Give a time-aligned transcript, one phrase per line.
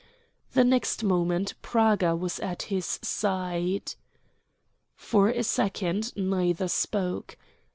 [0.53, 3.93] The next moment Praga was at his side.
[4.95, 7.37] For a second neither spoke.